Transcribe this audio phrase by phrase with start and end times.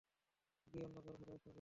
[0.67, 1.49] গিয়ে অন্য কারো সাথে চেষ্টা কর।